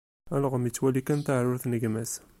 Alɣem 0.35 0.65
ittwali 0.69 1.01
kan 1.03 1.21
taɛrurt 1.21 1.65
n 1.67 1.73
gma-s. 1.81 2.13